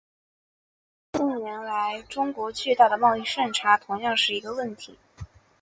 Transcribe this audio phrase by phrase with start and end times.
[1.11, 4.97] 近年来中国巨大的贸易顺差同样是一个问题。